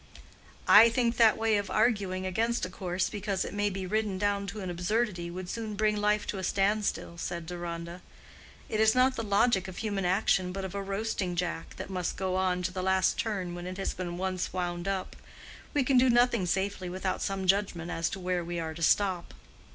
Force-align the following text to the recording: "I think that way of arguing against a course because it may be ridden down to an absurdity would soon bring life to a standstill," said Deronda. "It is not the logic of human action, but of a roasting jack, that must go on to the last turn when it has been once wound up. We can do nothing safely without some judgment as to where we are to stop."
"I 0.67 0.89
think 0.89 1.17
that 1.17 1.37
way 1.37 1.57
of 1.57 1.69
arguing 1.69 2.25
against 2.25 2.65
a 2.65 2.71
course 2.71 3.07
because 3.07 3.45
it 3.45 3.53
may 3.53 3.69
be 3.69 3.85
ridden 3.85 4.17
down 4.17 4.47
to 4.47 4.61
an 4.61 4.71
absurdity 4.71 5.29
would 5.29 5.47
soon 5.47 5.75
bring 5.75 5.95
life 5.95 6.25
to 6.25 6.39
a 6.39 6.43
standstill," 6.43 7.19
said 7.19 7.45
Deronda. 7.45 8.01
"It 8.67 8.79
is 8.79 8.95
not 8.95 9.15
the 9.15 9.21
logic 9.21 9.67
of 9.67 9.77
human 9.77 10.03
action, 10.03 10.51
but 10.51 10.65
of 10.65 10.73
a 10.73 10.81
roasting 10.81 11.35
jack, 11.35 11.75
that 11.75 11.91
must 11.91 12.17
go 12.17 12.35
on 12.35 12.63
to 12.63 12.73
the 12.73 12.81
last 12.81 13.19
turn 13.19 13.53
when 13.53 13.67
it 13.67 13.77
has 13.77 13.93
been 13.93 14.17
once 14.17 14.51
wound 14.51 14.87
up. 14.87 15.15
We 15.71 15.83
can 15.83 15.99
do 15.99 16.09
nothing 16.09 16.47
safely 16.47 16.89
without 16.89 17.21
some 17.21 17.45
judgment 17.45 17.91
as 17.91 18.09
to 18.09 18.19
where 18.19 18.43
we 18.43 18.59
are 18.59 18.73
to 18.73 18.81
stop." 18.81 19.35